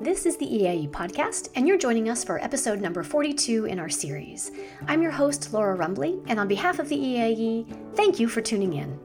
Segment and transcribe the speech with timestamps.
[0.00, 3.88] This is the EAIE podcast, and you're joining us for episode number 42 in our
[3.88, 4.52] series.
[4.86, 8.74] I'm your host, Laura Rumbley, and on behalf of the EAIE, thank you for tuning
[8.74, 8.98] in.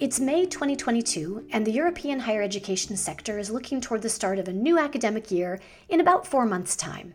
[0.00, 4.48] It's May 2022, and the European higher education sector is looking toward the start of
[4.48, 7.14] a new academic year in about four months' time.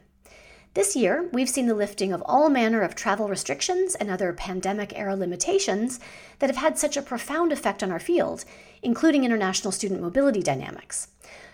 [0.75, 4.97] This year, we've seen the lifting of all manner of travel restrictions and other pandemic
[4.97, 5.99] era limitations
[6.39, 8.43] that have had such a profound effect on our field,
[8.81, 11.09] including international student mobility dynamics.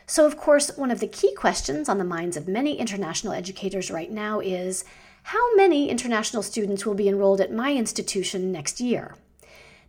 [0.07, 3.91] So, of course, one of the key questions on the minds of many international educators
[3.91, 4.85] right now is
[5.23, 9.15] how many international students will be enrolled at my institution next year?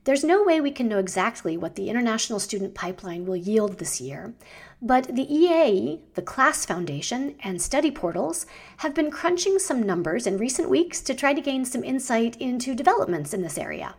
[0.05, 4.01] There's no way we can know exactly what the international student pipeline will yield this
[4.01, 4.33] year,
[4.81, 8.47] but the EAIE, the Class Foundation, and study portals
[8.79, 12.75] have been crunching some numbers in recent weeks to try to gain some insight into
[12.75, 13.95] developments in this area.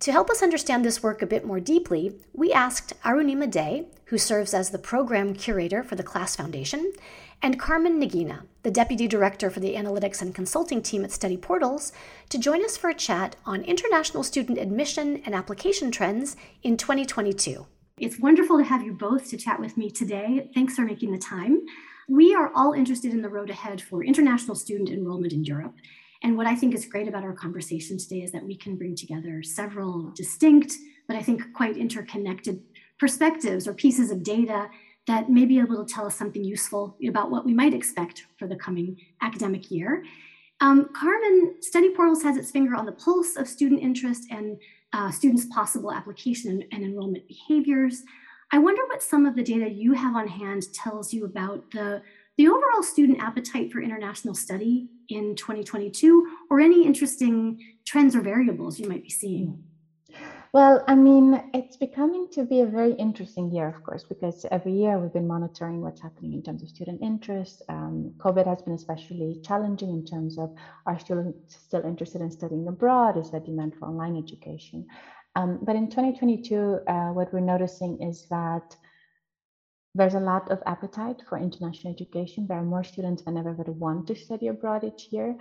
[0.00, 4.16] To help us understand this work a bit more deeply, we asked Arunima Day, who
[4.16, 6.90] serves as the program curator for the Class Foundation,
[7.42, 11.92] and Carmen Neghina, the deputy director for the analytics and consulting team at Study Portals,
[12.28, 17.66] to join us for a chat on international student admission and application trends in 2022.
[17.98, 20.48] It's wonderful to have you both to chat with me today.
[20.54, 21.60] Thanks for making the time.
[22.08, 25.74] We are all interested in the road ahead for international student enrollment in Europe
[26.22, 28.94] and what I think is great about our conversation today is that we can bring
[28.94, 30.74] together several distinct,
[31.08, 32.62] but I think quite interconnected
[32.98, 34.68] perspectives or pieces of data
[35.06, 38.46] that may be able to tell us something useful about what we might expect for
[38.46, 40.04] the coming academic year.
[40.60, 44.58] Um, Carmen, Study Portals has its finger on the pulse of student interest and
[44.92, 48.02] uh, students' possible application and enrollment behaviors.
[48.52, 52.02] I wonder what some of the data you have on hand tells you about the
[52.38, 58.78] the overall student appetite for international study in 2022 or any interesting trends or variables
[58.80, 59.62] you might be seeing?
[60.52, 64.72] Well, I mean, it's becoming to be a very interesting year, of course, because every
[64.72, 67.62] year we've been monitoring what's happening in terms of student interest.
[67.70, 70.50] Um, COVID has been especially challenging in terms of
[70.84, 73.16] are students still interested in studying abroad?
[73.16, 74.84] Is there demand for online education?
[75.36, 78.76] Um, but in 2022, uh, what we're noticing is that
[79.94, 82.46] there's a lot of appetite for international education.
[82.46, 85.34] There are more students than ever that want to study abroad each year.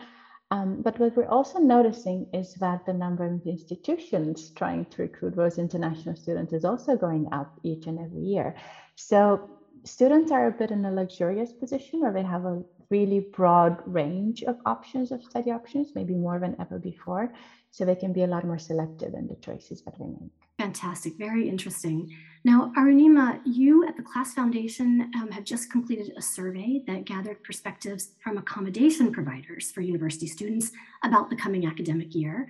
[0.52, 5.36] Um, but what we're also noticing is that the number of institutions trying to recruit
[5.38, 8.56] those international students is also going up each and every year.
[8.96, 9.50] So
[9.86, 14.44] students are a bit in a luxurious position where they have a really broad range
[14.44, 17.34] of options of study options, maybe more than ever before.
[17.72, 20.41] So they can be a lot more selective in the choices that they make.
[20.62, 22.16] Fantastic, very interesting.
[22.44, 27.44] Now, Arunima, you at the CLAS Foundation um, have just completed a survey that gathered
[27.44, 30.72] perspectives from accommodation providers for university students
[31.04, 32.48] about the coming academic year.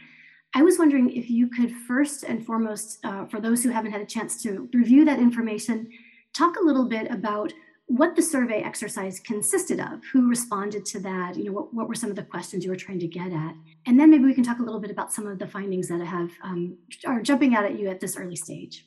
[0.53, 4.01] I was wondering if you could first and foremost, uh, for those who haven't had
[4.01, 5.88] a chance to review that information,
[6.33, 7.53] talk a little bit about
[7.97, 11.96] what the survey exercise consisted of, who responded to that, you know, what, what were
[11.96, 13.53] some of the questions you were trying to get at,
[13.85, 16.00] and then maybe we can talk a little bit about some of the findings that
[16.00, 18.85] I have um, are jumping out at you at this early stage.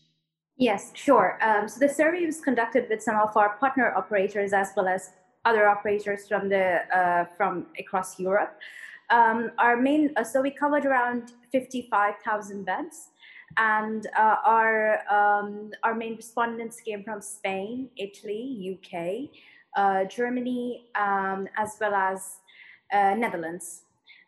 [0.56, 1.38] Yes, sure.
[1.43, 5.10] Um, so the survey was conducted with some of our partner operators as well as
[5.44, 8.59] other operators from the uh, from across Europe.
[9.10, 13.10] Um, our main uh, so we covered around fifty five thousand beds
[13.56, 19.31] and uh, our um, our main respondents came from Spain, Italy, UK,
[19.76, 22.37] uh, Germany, um, as well as
[22.93, 23.82] uh, Netherlands.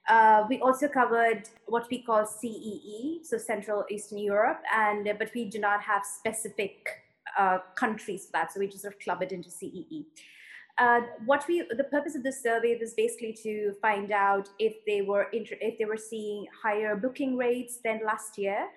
[0.09, 5.45] Uh, we also covered what we call CEE, so Central Eastern Europe, and but we
[5.47, 6.89] do not have specific
[7.39, 10.07] uh, countries for that, so we just sort of club it into CEE.
[10.79, 15.01] Uh, what we the purpose of this survey was basically to find out if they
[15.01, 18.69] were inter- if they were seeing higher booking rates than last year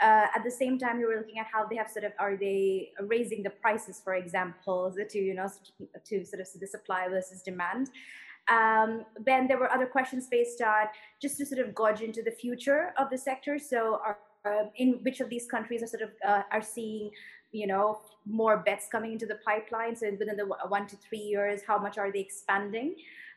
[0.00, 2.36] uh, at the same time, you were looking at how they have sort of are
[2.36, 5.48] they raising the prices, for example, to you know
[6.04, 7.90] to sort of the supply versus demand.
[8.48, 10.86] Um, then there were other questions based on
[11.20, 13.58] just to sort of gauge into the future of the sector.
[13.58, 17.10] So, are, uh, in which of these countries are sort of uh, are seeing
[17.50, 19.96] you know more bets coming into the pipeline?
[19.96, 22.94] So within the one to three years, how much are they expanding?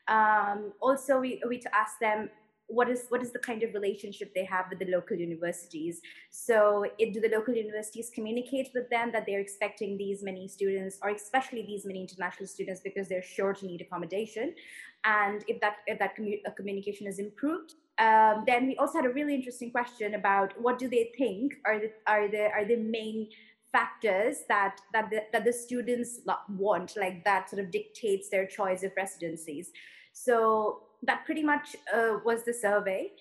[0.07, 2.29] Um, also, we we to ask them
[2.71, 6.01] what is what is the kind of relationship they have with the local universities?
[6.29, 10.97] So it, do the local universities communicate with them that they're expecting these many students
[11.01, 14.55] or especially these many international students because they're sure to need accommodation?
[15.03, 19.05] And if that if that commu- uh, communication is improved um, then we also had
[19.05, 22.77] a really interesting question about what do they think are the are the are the
[22.77, 23.29] main
[23.71, 28.83] factors that that the, that the students want like that sort of dictates their choice
[28.83, 29.71] of residencies?
[30.13, 33.11] So that pretty much uh, was the survey.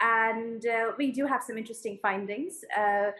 [0.00, 2.64] And uh, we do have some interesting findings.
[2.76, 3.10] Uh,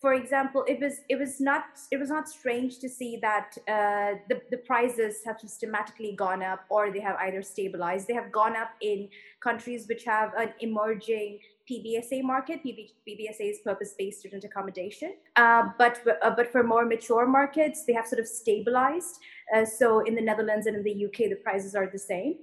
[0.00, 4.18] for example, it was it was not it was not strange to see that uh,
[4.28, 8.06] the the prices have systematically gone up, or they have either stabilized.
[8.06, 9.08] They have gone up in
[9.40, 11.38] countries which have an emerging
[11.70, 12.62] PBSA market.
[12.62, 15.14] PB, PBSA is purpose-based student accommodation.
[15.36, 19.20] Uh, but uh, but for more mature markets, they have sort of stabilized.
[19.54, 22.34] Uh, so in the Netherlands and in the UK, the prices are the same.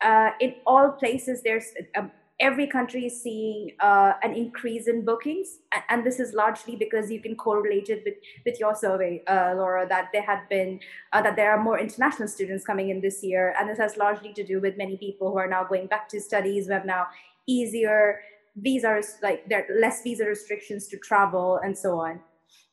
[0.00, 2.10] Uh, in all places, there's a,
[2.40, 5.58] every country is seeing uh, an increase in bookings
[5.88, 8.14] and this is largely because you can correlate it with,
[8.44, 10.80] with your survey uh, laura that there had been
[11.12, 14.32] uh, that there are more international students coming in this year and this has largely
[14.32, 17.06] to do with many people who are now going back to studies who have now
[17.46, 18.20] easier
[18.56, 22.20] visas like there are less visa restrictions to travel and so on.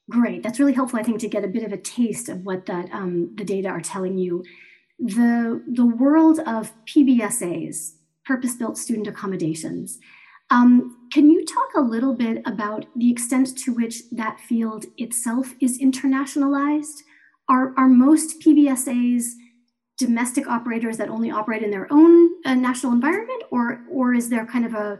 [0.09, 0.41] Great.
[0.41, 2.91] That's really helpful i think to get a bit of a taste of what that
[2.91, 4.43] um, the data are telling you
[5.03, 7.93] the the world of pbsas
[8.25, 9.99] purpose built student accommodations.
[10.49, 15.53] Um, can you talk a little bit about the extent to which that field itself
[15.61, 17.03] is internationalized?
[17.47, 19.31] Are, are most PBSAs
[19.97, 24.45] domestic operators that only operate in their own uh, national environment, or, or is there
[24.45, 24.99] kind of a,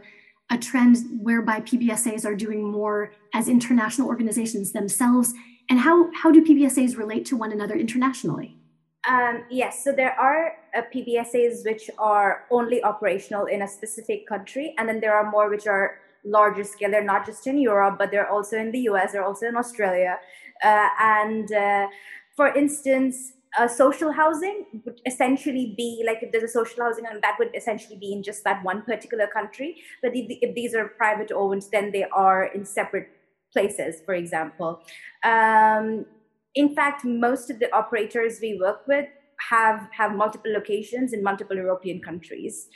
[0.50, 5.34] a trend whereby PBSAs are doing more as international organizations themselves?
[5.68, 8.61] And how, how do PBSAs relate to one another internationally?
[9.08, 14.74] Um, yes, so there are uh, PBSAs which are only operational in a specific country,
[14.78, 16.90] and then there are more which are larger scale.
[16.90, 20.18] They're not just in Europe, but they're also in the US, they're also in Australia.
[20.62, 21.88] Uh, and uh,
[22.36, 27.20] for instance, uh, social housing would essentially be like if there's a social housing and
[27.22, 30.88] that would essentially be in just that one particular country but if, if these are
[30.88, 33.08] private owned then they are in separate
[33.52, 34.80] places for example
[35.24, 36.06] um,
[36.54, 39.06] in fact, most of the operators we work with
[39.50, 42.68] have have multiple locations in multiple European countries.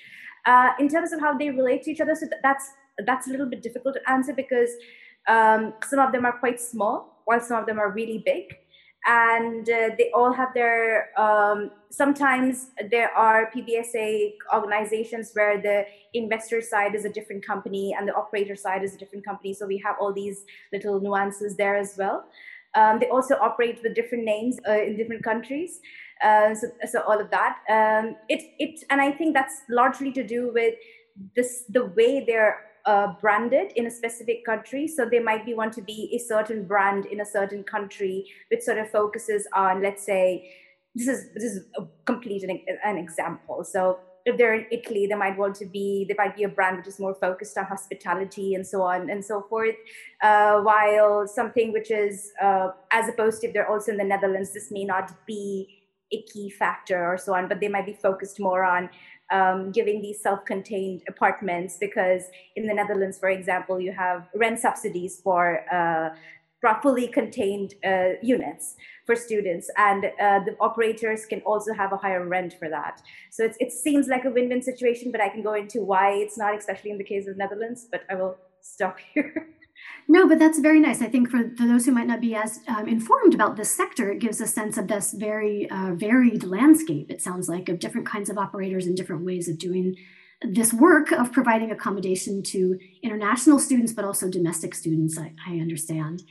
[0.46, 2.70] Uh, in terms of how they relate to each other, so that's
[3.04, 4.70] that's a little bit difficult to answer because
[5.28, 8.56] um, some of them are quite small, while some of them are really big,
[9.06, 11.18] and uh, they all have their.
[11.20, 15.84] Um, sometimes there are PBSA organizations where the
[16.14, 19.66] investor side is a different company and the operator side is a different company, so
[19.66, 22.24] we have all these little nuances there as well.
[22.76, 25.80] Um, they also operate with different names uh, in different countries.
[26.22, 27.54] Uh, so, so all of that.
[27.68, 30.74] Um, it, it, and I think that's largely to do with
[31.34, 34.86] this, the way they're uh, branded in a specific country.
[34.86, 38.62] So they might be want to be a certain brand in a certain country, which
[38.62, 40.52] sort of focuses on, let's say,
[40.94, 43.64] this is this is a complete an, an example.
[43.64, 46.78] So if they're in Italy, they might want to be, they might be a brand
[46.78, 49.76] which is more focused on hospitality and so on and so forth.
[50.20, 54.52] Uh, while something which is, uh, as opposed to if they're also in the Netherlands,
[54.52, 55.68] this may not be
[56.12, 58.90] a key factor or so on, but they might be focused more on
[59.30, 62.24] um, giving these self-contained apartments because
[62.56, 66.16] in the Netherlands, for example, you have rent subsidies for uh,
[66.82, 68.76] fully contained uh, units
[69.06, 69.70] for students.
[69.76, 73.00] And uh, the operators can also have a higher rent for that.
[73.30, 76.56] So it seems like a win-win situation but i can go into why it's not
[76.56, 79.48] especially in the case of netherlands but i will stop here.
[80.08, 81.02] No but that's very nice.
[81.02, 84.18] I think for, those who might not be as um, informed about this sector it
[84.18, 88.30] gives a sense of this very uh, varied landscape it sounds like of different kinds
[88.30, 89.96] of operators and different ways of doing
[90.42, 96.22] this work of providing accommodation to international students but also domestic students i, I understand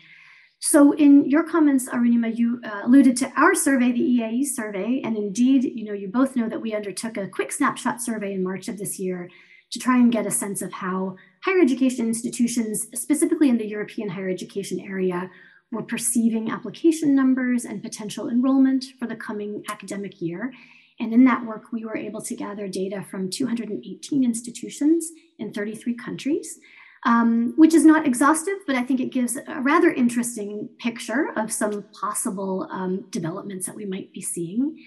[0.68, 5.16] so in your comments, Arunima, you uh, alluded to our survey, the EAIE survey, and
[5.16, 8.68] indeed, you know, you both know that we undertook a quick snapshot survey in March
[8.68, 9.30] of this year
[9.70, 14.10] to try and get a sense of how higher education institutions, specifically in the European
[14.10, 15.30] higher education area,
[15.72, 20.52] were perceiving application numbers and potential enrollment for the coming academic year.
[21.00, 25.94] And in that work, we were able to gather data from 218 institutions in 33
[25.94, 26.60] countries
[27.06, 31.52] um, which is not exhaustive, but I think it gives a rather interesting picture of
[31.52, 34.78] some possible um, developments that we might be seeing.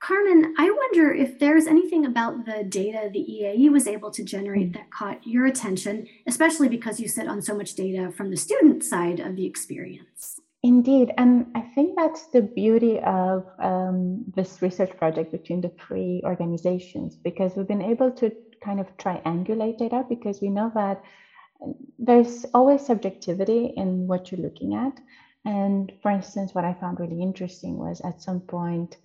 [0.00, 4.72] Carmen, I wonder if there's anything about the data the EAIE was able to generate
[4.72, 8.82] that caught your attention, especially because you sit on so much data from the student
[8.82, 10.40] side of the experience.
[10.62, 16.22] Indeed, and I think that's the beauty of um, this research project between the three
[16.24, 18.30] organizations because we've been able to
[18.62, 21.02] kind of triangulate data because we know that
[21.98, 24.98] there's always subjectivity in what you're looking at.
[25.44, 28.96] And for instance, what I found really interesting was at some point,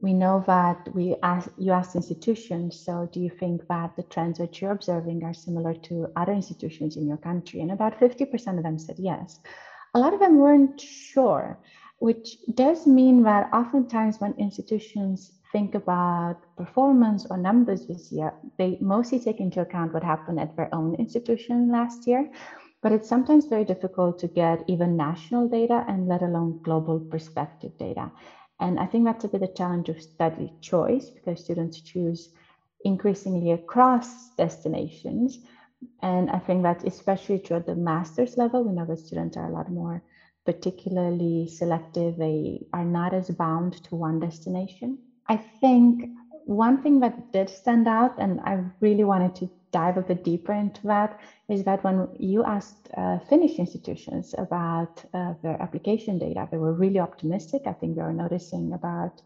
[0.00, 4.38] we know that we ask, you asked institutions, so do you think that the trends
[4.38, 7.60] that you're observing are similar to other institutions in your country?
[7.60, 9.38] And about 50% of them said yes.
[9.94, 11.60] A lot of them weren't sure,
[11.98, 18.78] which does mean that oftentimes when institutions think about performance or numbers this year, they
[18.80, 22.30] mostly take into account what happened at their own institution last year.
[22.82, 27.72] but it's sometimes very difficult to get even national data and let alone global perspective
[27.78, 28.10] data.
[28.60, 32.30] And I think that's a bit a challenge of study choice because students choose
[32.84, 35.38] increasingly across destinations.
[36.02, 38.64] And I think that's especially true at the master's level.
[38.64, 40.02] We know that students are a lot more
[40.44, 42.16] particularly selective.
[42.16, 44.98] They are not as bound to one destination.
[45.28, 46.08] I think
[46.44, 50.52] one thing that did stand out, and I really wanted to dive a bit deeper
[50.52, 56.48] into that, is that when you asked uh, Finnish institutions about uh, their application data,
[56.50, 57.62] they were really optimistic.
[57.66, 59.22] I think they were noticing about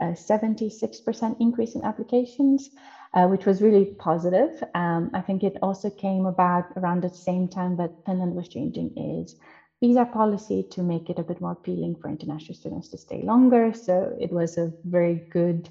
[0.00, 2.70] a 76% increase in applications,
[3.14, 4.62] uh, which was really positive.
[4.74, 8.92] Um, I think it also came about around the same time that Finland was changing
[8.96, 9.34] its
[9.82, 13.74] visa policy to make it a bit more appealing for international students to stay longer.
[13.74, 15.68] So it was a very good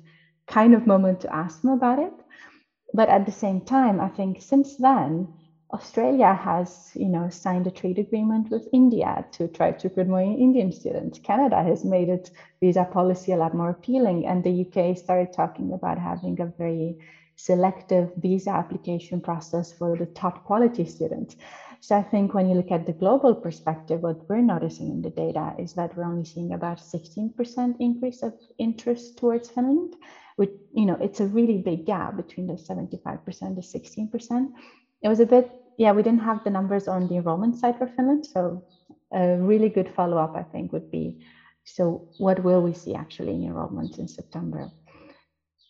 [0.47, 2.13] kind of moment to ask them about it.
[2.93, 5.29] But at the same time, I think since then,
[5.73, 10.73] Australia has, you know, signed a trade agreement with India to try to more Indian
[10.73, 11.19] students.
[11.19, 15.71] Canada has made its visa policy a lot more appealing, and the UK started talking
[15.71, 16.97] about having a very
[17.37, 21.37] selective visa application process for the top quality students.
[21.83, 25.09] So I think when you look at the global perspective, what we're noticing in the
[25.09, 29.95] data is that we're only seeing about 16% increase of interest towards Finland,
[30.35, 34.51] which, you know, it's a really big gap between the 75% to 16%.
[35.01, 37.87] It was a bit, yeah, we didn't have the numbers on the enrollment side for
[37.87, 38.27] Finland.
[38.27, 38.63] So
[39.11, 41.17] a really good follow-up, I think, would be,
[41.63, 44.69] so what will we see actually in enrollments in September?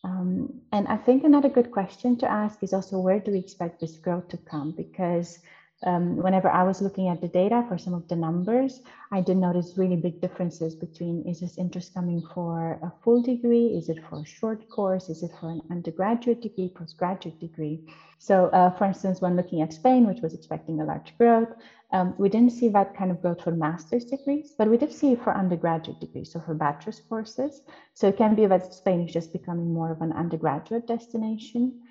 [0.03, 3.79] Um, and I think another good question to ask is also where do we expect
[3.79, 4.73] this growth to come?
[4.75, 5.39] Because
[5.83, 9.37] um, whenever I was looking at the data for some of the numbers, I did
[9.37, 13.67] notice really big differences between is this interest coming for a full degree?
[13.67, 15.09] Is it for a short course?
[15.09, 17.83] Is it for an undergraduate degree, postgraduate degree?
[18.19, 21.49] So, uh, for instance, when looking at Spain, which was expecting a large growth,
[21.91, 25.13] um, we didn't see that kind of growth for master's degrees, but we did see
[25.13, 27.61] it for undergraduate degrees, so for bachelor's courses.
[27.95, 31.81] So it can be that Spain is just becoming more of an undergraduate destination.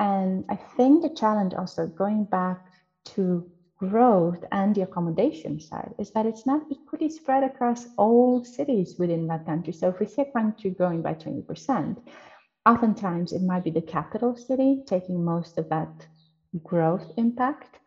[0.00, 2.67] And I think the challenge also going back
[3.04, 8.96] to growth and the accommodation side is that it's not equally spread across all cities
[8.98, 9.72] within that country.
[9.72, 12.00] So if we see a country growing by 20%,
[12.66, 15.88] oftentimes it might be the capital city taking most of that
[16.64, 17.78] growth impact.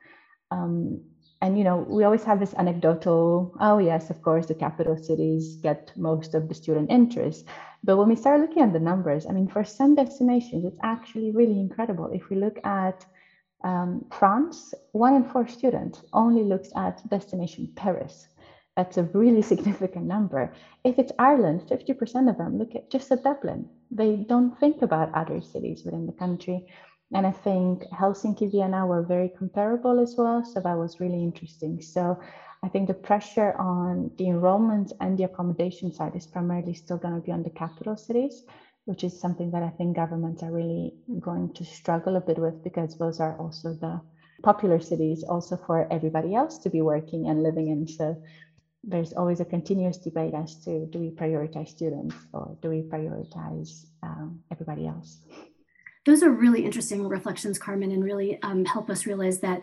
[0.51, 1.01] Um,
[1.41, 5.58] and you know, we always have this anecdotal, oh yes, of course, the capital cities
[5.63, 7.48] get most of the student interest.
[7.84, 11.32] But when we start looking at the numbers, I mean, for some destinations, it's actually
[11.32, 12.10] really incredible.
[12.13, 13.06] If we look at
[13.63, 18.27] um, France, one in four students only looks at destination Paris.
[18.75, 20.53] That's a really significant number.
[20.84, 23.70] If it's Ireland, 50% of them look at just at Dublin.
[23.91, 26.65] They don't think about other cities within the country.
[27.13, 30.46] And I think Helsinki, Vienna were very comparable as well.
[30.46, 31.82] So that was really interesting.
[31.82, 32.18] So
[32.63, 37.15] I think the pressure on the enrollment and the accommodation side is primarily still going
[37.15, 38.44] to be on the capital cities
[38.85, 42.63] which is something that I think governments are really going to struggle a bit with
[42.63, 44.01] because those are also the
[44.43, 47.88] popular cities also for everybody else to be working and living in.
[47.88, 48.21] So
[48.83, 53.85] there's always a continuous debate as to do we prioritize students or do we prioritize
[54.01, 55.19] um, everybody else?
[56.05, 59.61] Those are really interesting reflections, Carmen, and really um, help us realize that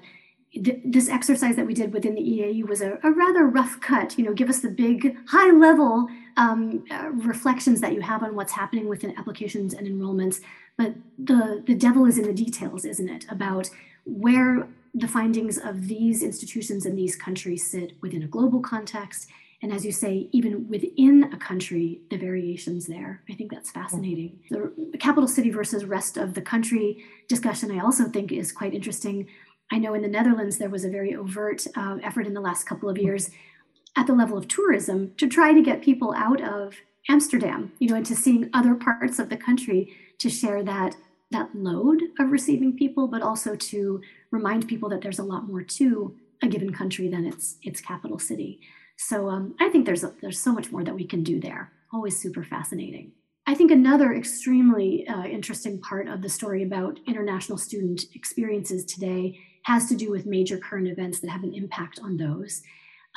[0.53, 4.17] th- this exercise that we did within the EAIE was a, a, rather rough cut,
[4.17, 6.07] you know, give us the big high level
[6.39, 10.41] um, uh, reflections that you have on what's happening within applications and enrollments.
[10.77, 13.27] But the, the devil is in the details, isn't it?
[13.29, 13.69] About
[14.07, 19.29] where the findings of these institutions and these countries sit within a global context.
[19.61, 23.23] And as you say, even within a country, the variations there.
[23.29, 24.39] I think that's fascinating.
[24.49, 29.27] The capital city versus rest of the country discussion, I also think is quite interesting
[29.71, 32.65] I know in the Netherlands there was a very overt uh, effort in the last
[32.65, 33.31] couple of years
[33.99, 36.77] at the level of tourism to try to get people out of
[37.09, 40.95] Amsterdam, you know, into seeing other parts of the country to share that
[41.31, 44.01] that load of receiving people, but also to
[44.31, 48.21] remind people that there's a lot more to a given country than its its capital
[48.21, 48.61] city.
[48.97, 51.73] So um, I think there's a, there's so much more that we can do there.
[51.93, 53.13] Always super fascinating.
[53.49, 59.39] I think another extremely uh, interesting part of the story about international student experiences today
[59.63, 62.63] has to do with major current events that have an impact on those.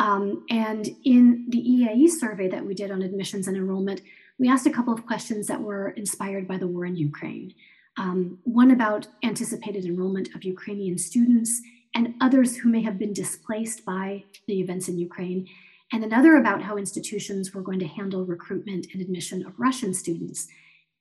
[0.02, 4.02] Um, and in the EAIE survey that we did on admissions and enrollment,
[4.40, 7.54] we asked a couple of questions that were inspired by the war in Ukraine.
[7.98, 11.62] Um, one about anticipated enrollment of Ukrainian students
[11.94, 15.48] and others who may have been displaced by the events in Ukraine,
[15.94, 20.48] and another about how institutions were going to handle recruitment and admission of Russian students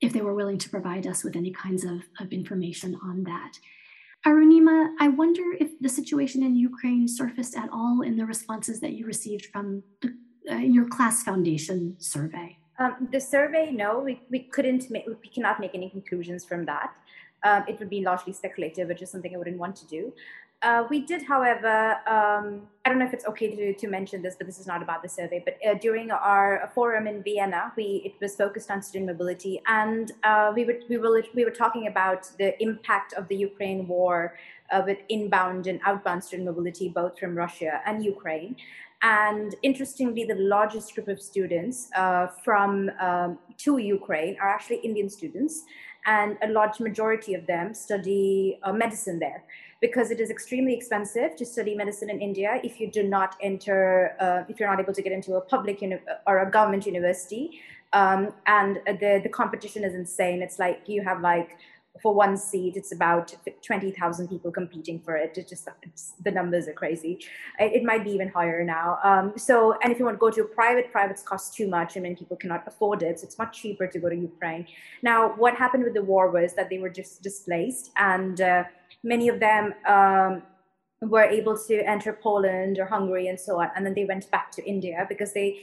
[0.02, 3.52] if they were willing to provide us with any kinds of, of information on that.
[4.26, 8.92] Arunima, I wonder if the situation in Ukraine surfaced at all in the responses that
[8.92, 10.14] you received from the,
[10.50, 12.58] uh, your class foundation survey.
[12.78, 16.92] Um, the survey, no, we, we couldn't make, we cannot make any conclusions from that.
[17.44, 20.12] Um, it would be largely speculative, which is something I wouldn't want to do.
[20.62, 24.36] Uh, we did, however, um, I don't know if it's okay to, to mention this,
[24.36, 25.42] but this is not about the survey.
[25.42, 30.12] But uh, during our forum in Vienna, we it was focused on student mobility, and
[30.22, 34.36] uh, we were we were we were talking about the impact of the Ukraine war
[34.70, 38.56] uh, with inbound and outbound student mobility, both from Russia and Ukraine.
[39.02, 45.08] And interestingly, the largest group of students uh, from um, to Ukraine are actually Indian
[45.08, 45.64] students,
[46.06, 49.44] and a large majority of them study uh, medicine there
[49.80, 54.14] because it is extremely expensive to study medicine in India if you do not enter,
[54.20, 57.60] uh, if you're not able to get into a public uni- or a government university.
[57.92, 60.42] Um, and the, the competition is insane.
[60.42, 61.56] It's like you have like,
[62.02, 65.36] for one seat, it's about 20,000 people competing for it.
[65.36, 65.68] It just,
[66.22, 67.18] the numbers are crazy.
[67.58, 68.98] It, might be even higher now.
[69.02, 71.96] Um, so, and if you want to go to a private, privates cost too much
[71.96, 73.20] and many people cannot afford it.
[73.20, 74.66] So it's much cheaper to go to Ukraine.
[75.02, 78.64] Now, what happened with the war was that they were just displaced and uh,
[79.02, 80.42] many of them um,
[81.02, 83.70] were able to enter Poland or Hungary and so on.
[83.74, 85.60] And then they went back to India because they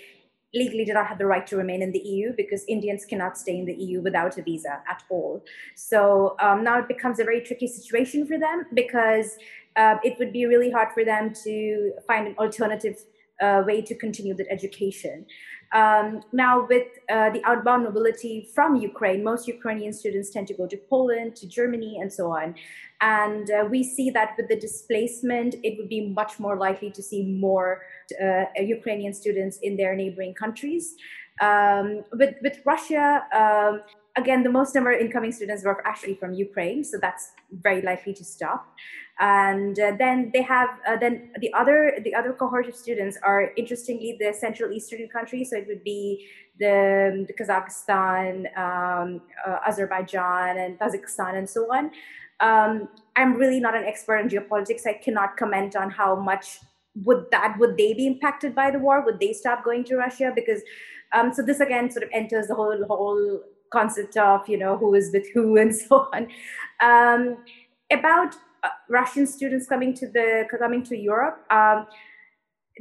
[0.54, 3.58] legally did not have the right to remain in the EU because Indians cannot stay
[3.58, 5.44] in the EU without a visa at all.
[5.76, 9.38] So um, now it becomes a very tricky situation for them because
[9.76, 12.98] uh, it would be really hard for them to find an alternative
[13.42, 15.26] uh, way to continue that education.
[15.74, 20.68] Um, now, with uh, the outbound mobility from Ukraine, most Ukrainian students tend to go
[20.68, 22.56] to Poland, to Germany, and so on.
[23.02, 27.04] And uh, we see that with the displacement, it would be much more likely to
[27.04, 27.82] see more
[28.22, 30.96] uh, Ukrainian students in their neighboring countries.
[31.42, 33.82] Um, with, with Russia, um,
[34.18, 38.14] again, the most number of incoming students were actually from Ukraine, so that's very likely
[38.14, 38.76] to stop.
[39.20, 43.52] And uh, then they have uh, then the other the other cohort of students are
[43.58, 45.50] interestingly the Central Eastern countries.
[45.50, 46.28] So it would be
[46.60, 51.92] the, the Kazakhstan, um, uh, Azerbaijan, and Tajikistan, and so on.
[52.40, 54.86] Um, I'm really not an expert in geopolitics.
[54.86, 56.60] I cannot comment on how much
[57.04, 59.04] would that would they be impacted by the war?
[59.04, 60.32] Would they stop going to Russia?
[60.34, 60.62] Because
[61.14, 64.94] um, so this again sort of enters the whole whole concept of you know who
[64.94, 66.28] is with who and so on.
[66.82, 67.38] Um,
[67.92, 71.46] about uh, Russian students coming to the coming to Europe.
[71.52, 71.88] Um,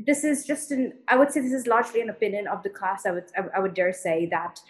[0.04, 3.06] this is just an I would say this is largely an opinion of the class.
[3.06, 4.60] I would I, I would dare say that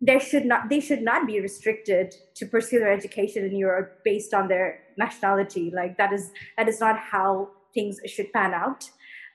[0.00, 4.32] there should not they should not be restricted to pursue their education in Europe based
[4.32, 5.70] on their nationality.
[5.74, 8.90] Like that is that is not how things should pan out.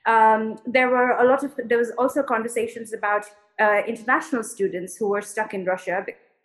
[0.06, 3.26] Um, there were a lot of there was also conversations about
[3.60, 6.04] uh, international students who were stuck in Russia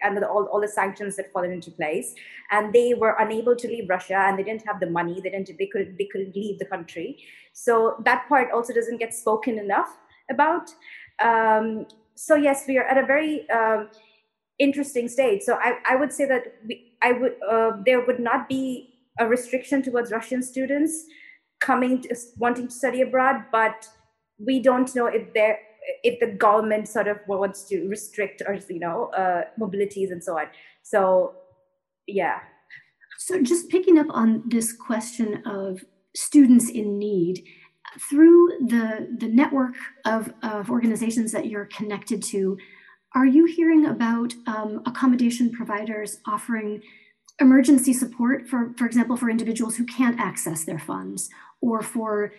[0.10, 2.14] the, all, all the sanctions that fallen into place.
[2.52, 5.50] And they were unable to leave russia and they didn't have the money they didn't
[5.58, 7.18] they couldn't they couldn't leave the country.
[7.54, 9.98] So that part also doesn't get spoken enough
[10.30, 10.70] about.
[11.24, 13.90] Um, so yes we are at a very um,
[14.60, 15.42] interesting stage.
[15.44, 19.28] So i, I would say that we, i would uh, there would not be a
[19.28, 21.06] restriction towards russian students
[21.60, 23.88] coming to, wanting to study abroad but
[24.40, 25.60] we don't know if there
[26.04, 30.38] if the government sort of wants to restrict or you know uh, mobilities and so
[30.38, 30.48] on.
[30.84, 31.36] So
[32.08, 32.40] yeah.
[33.20, 35.84] So just picking up on this question of
[36.16, 37.44] students in need
[38.10, 42.58] through the the network of, of organizations that you're connected to
[43.14, 46.82] are you hearing about um, accommodation providers offering
[47.40, 52.32] emergency support for for example for individuals who can't access their funds or for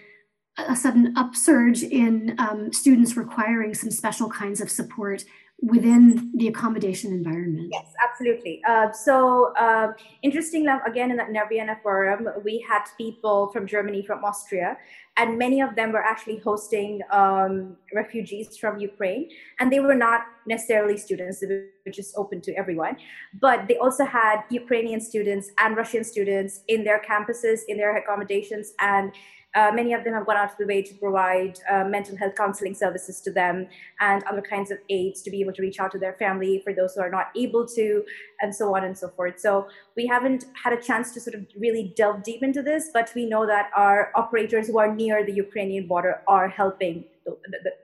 [0.58, 5.24] a sudden upsurge in um, students requiring some special kinds of support
[5.62, 7.68] within the accommodation environment.
[7.72, 8.60] Yes, absolutely.
[8.68, 14.04] Uh, so uh, interesting enough, again, in that Vienna forum, we had people from Germany,
[14.04, 14.76] from Austria,
[15.16, 19.28] and many of them were actually hosting um, refugees from Ukraine.
[19.60, 22.96] And they were not necessarily students, were just open to everyone.
[23.40, 28.72] But they also had Ukrainian students and Russian students in their campuses, in their accommodations,
[28.80, 29.12] and
[29.54, 32.34] uh, many of them have gone out of the way to provide uh, mental health
[32.36, 33.66] counseling services to them
[34.00, 36.72] and other kinds of aids to be able to reach out to their family for
[36.72, 38.02] those who are not able to,
[38.40, 39.38] and so on and so forth.
[39.38, 43.12] So we haven't had a chance to sort of really delve deep into this, but
[43.14, 47.36] we know that our operators who are near the Ukrainian border are helping the,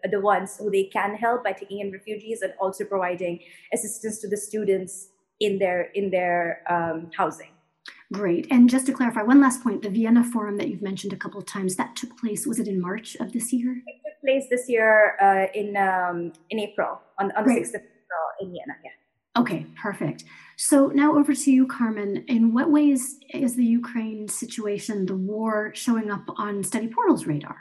[0.03, 3.41] the, the ones who they can help by taking in refugees and also providing
[3.73, 5.09] assistance to the students
[5.41, 7.51] in their in their um, housing.
[8.13, 8.47] Great.
[8.51, 11.39] And just to clarify, one last point the Vienna Forum that you've mentioned a couple
[11.39, 13.83] of times, that took place, was it in March of this year?
[13.87, 17.83] It took place this year uh, in um, in April, on, on the 6th of
[17.83, 18.75] April in Vienna.
[18.83, 18.91] Yeah.
[19.39, 20.25] Okay, perfect.
[20.57, 22.25] So now over to you, Carmen.
[22.29, 27.57] In what ways is the Ukraine situation, the war, showing up on Study Portal's radar?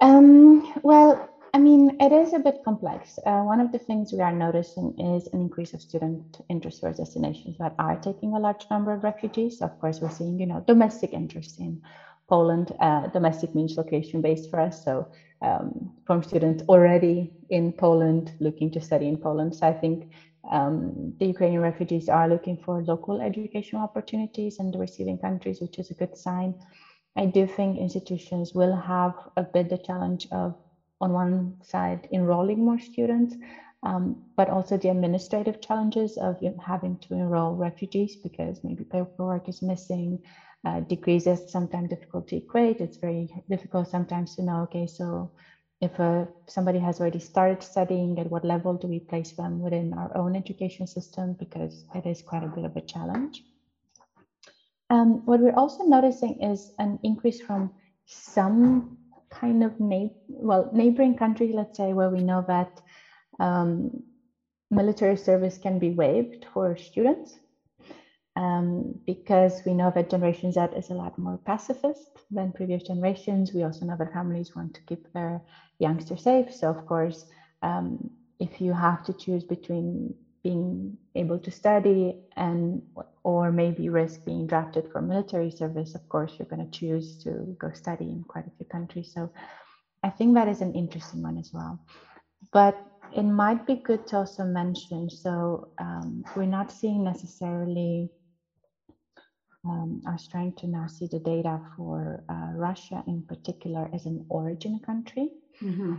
[0.00, 3.18] Um, well, I mean, it is a bit complex.
[3.26, 6.96] Uh, one of the things we are noticing is an increase of student interest towards
[6.96, 9.60] destinations that are taking a large number of refugees.
[9.60, 11.82] Of course, we're seeing, you know, domestic interest in
[12.26, 12.72] Poland.
[12.80, 14.82] Uh, domestic means location based for us.
[14.82, 15.08] So
[15.42, 19.54] um, from students already in Poland looking to study in Poland.
[19.54, 20.08] So I think
[20.50, 25.78] um, the Ukrainian refugees are looking for local educational opportunities in the receiving countries, which
[25.78, 26.54] is a good sign.
[27.16, 30.54] I do think institutions will have a bit the challenge of,
[31.02, 33.34] on one side, enrolling more students,
[33.82, 38.84] um, but also the administrative challenges of you know, having to enroll refugees because maybe
[38.84, 40.20] paperwork is missing,
[40.64, 42.80] uh, degrees is sometimes difficult to equate.
[42.80, 45.32] It's very difficult sometimes to know, okay, so
[45.80, 49.92] if uh, somebody has already started studying, at what level do we place them within
[49.94, 51.34] our own education system?
[51.36, 53.42] Because it is quite a bit of a challenge.
[54.90, 57.72] Um, what we're also noticing is an increase from
[58.06, 58.98] some
[59.32, 62.70] kind of na- well neighboring countries, let's say, where we know that
[63.40, 63.90] um,
[64.70, 67.38] military service can be waived for students
[68.36, 73.52] um, because we know that Generation Z is a lot more pacifist than previous generations.
[73.52, 75.42] We also know that families want to keep their
[75.78, 76.52] youngsters safe.
[76.54, 77.24] So, of course,
[77.62, 77.98] um,
[78.40, 82.82] if you have to choose between being able to study and
[83.24, 87.56] or maybe risk being drafted for military service, of course, you're going to choose to
[87.60, 89.12] go study in quite a few countries.
[89.14, 89.30] So,
[90.02, 91.78] I think that is an interesting one as well.
[92.52, 92.76] But
[93.14, 98.10] it might be good to also mention so um, we're not seeing necessarily
[99.64, 104.06] um, I was trying to now see the data for uh, Russia in particular as
[104.06, 105.28] an origin country.
[105.62, 105.94] Mm-hmm.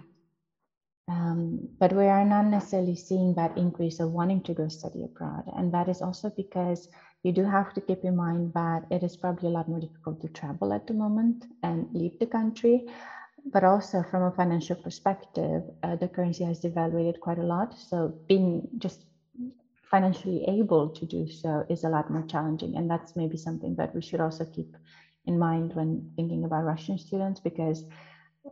[1.10, 5.44] Um, but we are not necessarily seeing that increase of wanting to go study abroad.
[5.56, 6.88] And that is also because
[7.24, 10.22] you do have to keep in mind that it is probably a lot more difficult
[10.22, 12.86] to travel at the moment and leave the country.
[13.46, 17.76] But also from a financial perspective, uh, the currency has devaluated quite a lot.
[17.78, 19.06] So being just
[19.92, 22.78] financially able to do so is a lot more challenging.
[22.78, 24.76] And that's maybe something that we should also keep
[25.26, 27.86] in mind when thinking about Russian students, because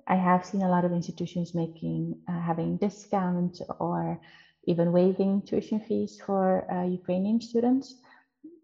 [0.08, 4.20] I have seen a lot of institutions making, uh, having discounts or
[4.66, 7.96] even waiving tuition fees for uh, Ukrainian students.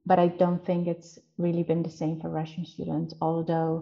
[0.07, 3.73] But I don't think it's really been the same for Russian students, although,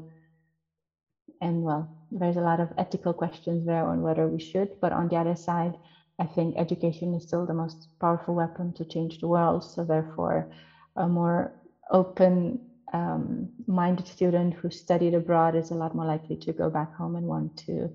[1.41, 4.69] and well, there's a lot of ethical questions there on whether we should.
[4.81, 5.75] But on the other side,
[6.19, 9.63] I think education is still the most powerful weapon to change the world.
[9.63, 10.49] So therefore,
[10.95, 11.51] a more
[11.91, 12.59] open
[12.93, 17.15] um, minded student who studied abroad is a lot more likely to go back home
[17.15, 17.89] and want to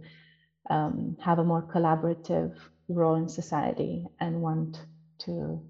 [0.69, 2.53] um, have a more collaborative
[2.89, 4.85] role in society and want
[5.21, 5.61] to,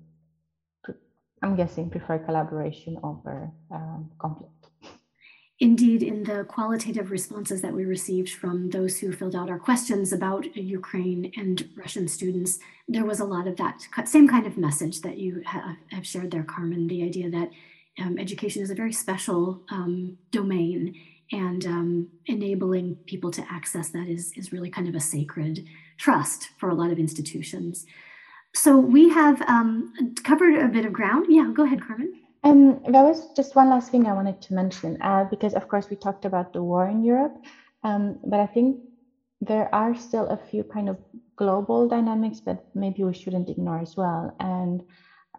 [1.42, 4.61] I'm guessing, prefer collaboration over um, conflict.
[5.62, 10.11] Indeed, in the qualitative responses that we received from those who filled out our questions
[10.11, 15.03] about Ukraine and Russian students, there was a lot of that same kind of message
[15.03, 17.50] that you have, shared there, Carmen, the idea that
[17.98, 20.94] um, education is a very special um, domain
[21.31, 25.66] and um, enabling people to access that is, is really kind of a sacred
[25.98, 27.85] trust for a lot of institutions.
[28.54, 29.92] So we have um,
[30.24, 31.26] covered a bit of ground.
[31.28, 32.12] Yeah, go ahead, Carmen.
[32.42, 35.90] Um, there was just one last thing I wanted to mention, uh, because of course
[35.90, 37.36] we talked about the war in Europe,
[37.84, 38.80] um, but I think
[39.42, 40.98] there are still a few kind of
[41.36, 44.34] global dynamics that maybe we shouldn't ignore as well.
[44.40, 44.82] And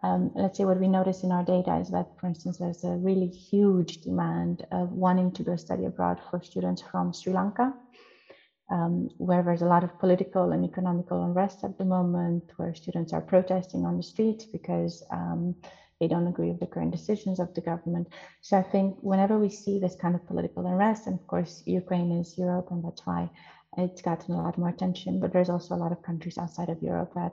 [0.02, 2.90] um, let's say what we notice in our data is that, for instance, there's a
[2.90, 7.72] really huge demand of wanting to go study abroad for students from Sri Lanka,
[8.72, 13.12] um, where there's a lot of political and economical unrest at the moment, where students
[13.12, 15.54] are protesting on the streets because um,
[16.00, 18.08] they don't agree with the current decisions of the government.
[18.40, 22.10] So I think whenever we see this kind of political unrest, and of course, Ukraine
[22.20, 23.30] is Europe, and that's why
[23.76, 26.82] it's gotten a lot more attention, but there's also a lot of countries outside of
[26.82, 27.32] Europe that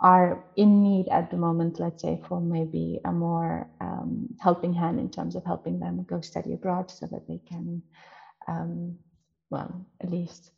[0.00, 5.00] are in need at the moment, let's say, for maybe a more um, helping hand
[5.00, 7.82] in terms of helping them go study abroad so that they can,
[8.46, 8.96] um,
[9.50, 10.50] well, at least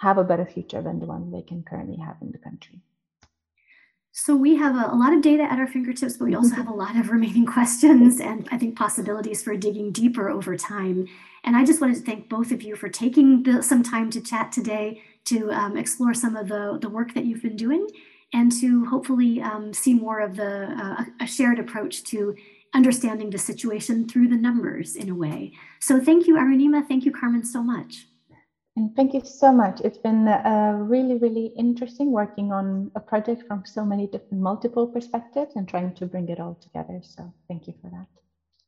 [0.00, 2.80] have a better future than the one they can currently have in the country.
[4.14, 6.68] So we have a, a, lot of data at our fingertips, but we also have
[6.68, 11.08] a lot of remaining questions and I think possibilities for digging deeper over time.
[11.44, 14.20] And I just wanted to thank both of you for taking the, some time to
[14.20, 17.86] chat today to um, explore some of the, the work that you've been doing
[18.34, 22.34] and to hopefully um, see more of the uh, a shared approach to
[22.74, 25.52] understanding the situation through the numbers in a way.
[25.80, 26.86] So thank you, Arunima.
[26.86, 28.06] Thank you, Carmen, so much.
[28.76, 29.82] And thank you so much.
[29.82, 34.86] It's been uh, really, really interesting working on a project from so many different multiple
[34.86, 37.00] perspectives and trying to bring it all together.
[37.02, 38.06] So thank you for that.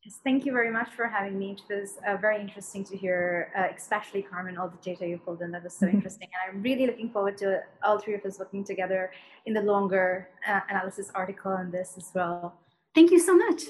[0.04, 1.56] Yes, thank you very much for having me.
[1.70, 5.40] It was uh, very interesting to hear, uh, especially Carmen, all the data you pulled
[5.40, 5.50] in.
[5.52, 5.96] That was so mm-hmm.
[5.96, 6.28] interesting.
[6.34, 9.10] And I'm really looking forward to all three of us working together
[9.46, 12.58] in the longer uh, analysis article on this as well.
[12.94, 13.64] Thank you so much.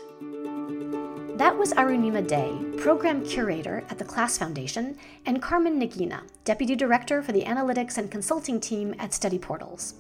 [1.39, 7.23] That was Arunima Day, Program Curator at the CLASS Foundation, and Carmen Neghina, Deputy Director
[7.23, 9.95] for the Analytics and Consulting Team at Study Portals.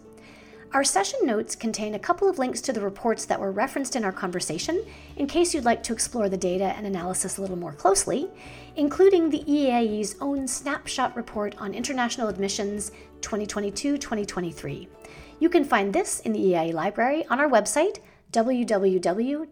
[0.74, 4.04] Our session notes contain a couple of links to the reports that were referenced in
[4.04, 4.84] our conversation
[5.16, 8.28] in case you'd like to explore the data and analysis a little more closely,
[8.76, 12.90] including the EAIE's own snapshot report on international admissions
[13.22, 14.86] 2022 2023.
[15.40, 18.00] You can find this in the EAIE library on our website,
[18.34, 19.48] www.eaie.org.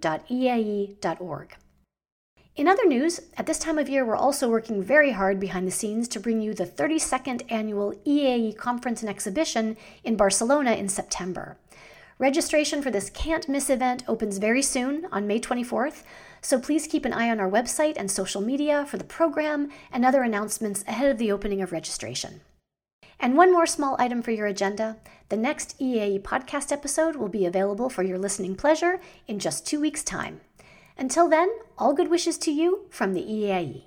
[2.55, 5.71] In other news, at this time of year, we're also working very hard behind the
[5.71, 11.57] scenes to bring you the 32nd annual EAIE Conference and Exhibition in Barcelona in September.
[12.19, 16.03] Registration for this can't miss event opens very soon on May 24th,
[16.43, 20.05] so please keep an eye on our website and social media for the program and
[20.05, 22.43] other announcements ahead of the opening of registration.
[23.19, 24.99] And one more small item for your agenda
[25.33, 29.81] the next EAIE podcast episode will be available for your listening pleasure in just two
[29.81, 30.43] weeks' time.
[30.99, 33.85] Until then, all good wishes to you from the EAIE.